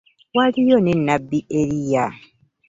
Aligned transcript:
Waliyo 0.35 0.77
ne 0.81 0.93
Nabbi 0.93 1.39
Eliya. 1.59 2.05